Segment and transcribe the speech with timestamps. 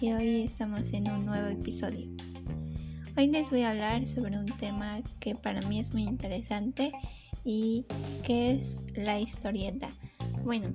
[0.00, 2.08] y hoy estamos en un nuevo episodio.
[3.18, 6.92] Hoy les voy a hablar sobre un tema que para mí es muy interesante
[7.44, 7.84] y
[8.22, 9.90] que es la historieta.
[10.42, 10.72] Bueno,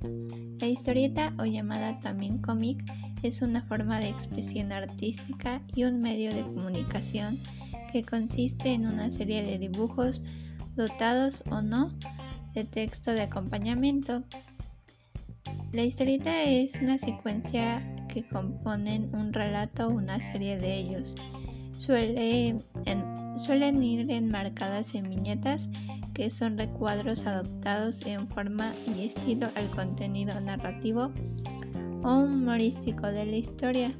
[0.60, 2.84] la historieta o llamada también cómic
[3.24, 7.40] es una forma de expresión artística y un medio de comunicación
[7.92, 10.22] que consiste en una serie de dibujos
[10.76, 11.90] dotados o no
[12.54, 14.22] de texto de acompañamiento.
[15.72, 17.82] La historieta es una secuencia
[18.16, 21.14] que componen un relato o una serie de ellos.
[21.76, 22.62] suelen
[23.82, 25.68] ir enmarcadas en viñetas
[26.14, 31.12] que son recuadros adoptados en forma y estilo al contenido narrativo
[32.04, 33.94] o humorístico de la historia.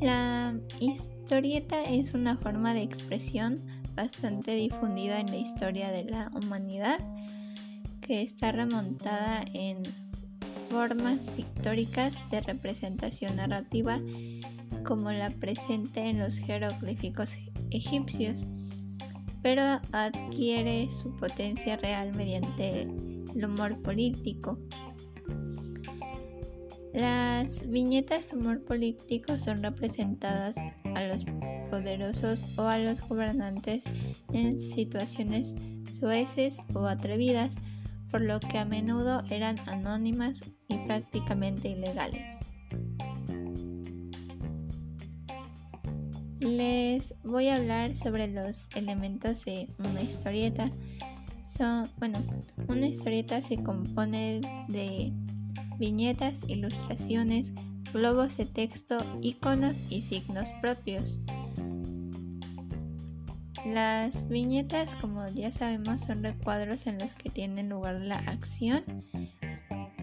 [0.00, 6.98] La historieta es una forma de expresión bastante difundida en la historia de la humanidad
[8.00, 9.99] que está remontada en
[10.70, 14.00] formas pictóricas de representación narrativa
[14.84, 17.36] como la presente en los jeroglíficos
[17.70, 18.48] egipcios,
[19.42, 19.62] pero
[19.92, 24.58] adquiere su potencia real mediante el humor político.
[26.92, 30.56] Las viñetas de humor político son representadas
[30.94, 31.24] a los
[31.70, 33.84] poderosos o a los gobernantes
[34.32, 35.54] en situaciones
[35.88, 37.54] sueces o atrevidas
[38.10, 42.40] por lo que a menudo eran anónimas y prácticamente ilegales.
[46.40, 50.70] Les voy a hablar sobre los elementos de una historieta.
[51.44, 52.24] Son, bueno,
[52.68, 55.12] una historieta se compone de
[55.78, 57.52] viñetas, ilustraciones,
[57.92, 61.18] globos de texto, iconos y signos propios.
[63.66, 68.82] Las viñetas, como ya sabemos, son recuadros en los que tiene lugar la acción,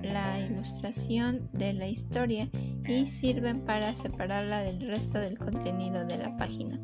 [0.04, 2.50] la ilustración de la historia
[2.88, 6.80] y sirven para separarla del resto del contenido de la página.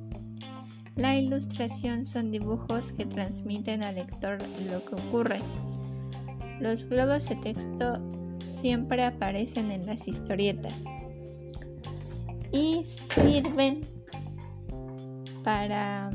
[0.95, 4.39] La ilustración son dibujos que transmiten al lector
[4.69, 5.39] lo que ocurre.
[6.59, 7.99] Los globos de texto
[8.41, 10.85] siempre aparecen en las historietas
[12.51, 13.81] y sirven
[15.43, 16.11] para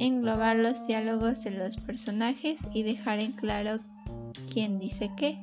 [0.00, 3.78] englobar los diálogos de los personajes y dejar en claro
[4.52, 5.38] quién dice qué.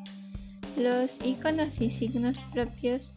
[0.75, 3.13] Los iconos y signos propios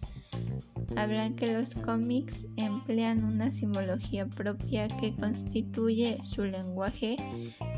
[0.97, 7.17] hablan que los cómics emplean una simbología propia que constituye su lenguaje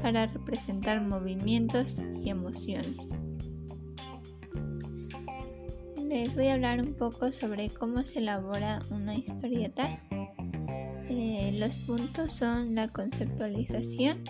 [0.02, 3.10] para representar movimientos y emociones.
[6.08, 9.98] Les voy a hablar un poco sobre cómo se elabora una historieta
[11.62, 14.24] los puntos son la conceptualización,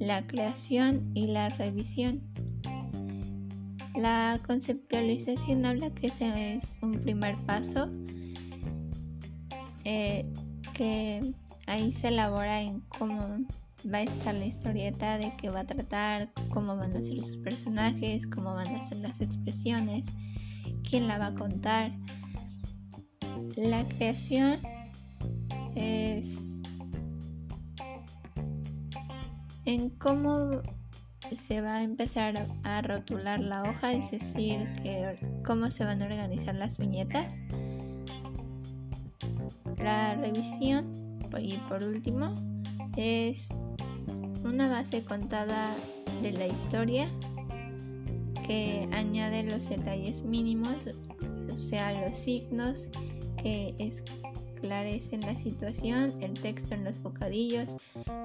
[0.00, 2.20] la creación y la revisión.
[3.94, 7.88] La conceptualización habla que ese es un primer paso
[9.84, 10.24] eh,
[10.74, 11.32] que
[11.68, 13.36] ahí se elabora en cómo
[13.86, 17.36] va a estar la historieta, de qué va a tratar, cómo van a ser sus
[17.36, 20.06] personajes, cómo van a ser las expresiones,
[20.82, 21.92] quién la va a contar.
[23.54, 24.58] La creación
[29.68, 30.62] en cómo
[31.36, 35.14] se va a empezar a rotular la hoja, es decir, que
[35.44, 37.42] cómo se van a organizar las viñetas.
[39.76, 42.30] La revisión, y por último,
[42.96, 43.48] es
[44.42, 45.76] una base contada
[46.22, 47.06] de la historia
[48.46, 50.76] que añade los detalles mínimos,
[51.52, 52.88] o sea, los signos
[53.42, 54.02] que es
[54.68, 57.74] esclarecen la situación, el texto en los bocadillos,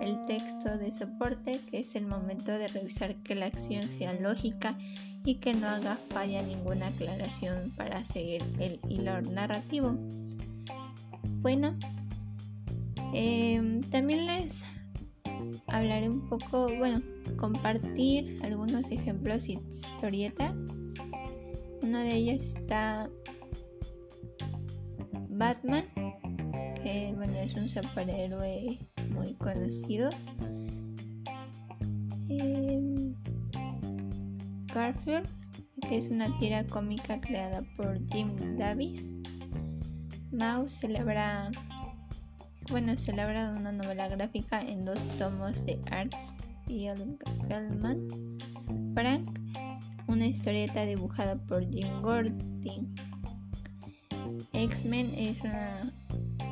[0.02, 4.78] el texto de soporte, que es el momento de revisar que la acción sea lógica
[5.24, 9.98] y que no haga falla ninguna aclaración para seguir el hilo narrativo.
[11.42, 11.78] Bueno,
[13.14, 14.66] em, también les
[15.68, 17.02] hablaré un poco, bueno,
[17.38, 20.54] compartir algunos ejemplos y historieta.
[21.82, 23.10] Uno de ellos está
[25.30, 25.86] Batman
[27.26, 28.80] bueno, es un superhéroe
[29.12, 30.10] muy conocido.
[32.28, 33.16] Em,
[34.74, 35.26] Garfield,
[35.88, 39.22] que es una tira cómica creada por Jim Davis.
[40.34, 41.50] Mouse celebra,
[42.70, 46.34] bueno, celebra una novela gráfica en dos tomos de Arts
[46.66, 48.06] Spiegelman.
[48.96, 49.40] Frank,
[50.08, 52.94] una historieta dibujada por Jim Gordon.
[54.52, 55.94] X-Men es una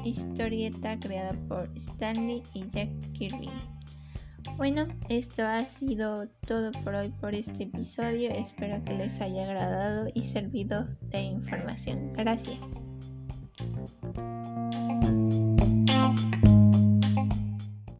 [0.03, 3.49] historieta creada por Stanley y Jack Kirby.
[4.57, 8.31] Bueno, esto ha sido todo por hoy por este episodio.
[8.31, 12.13] Espero que les haya agradado y servido de información.
[12.13, 12.59] Gracias.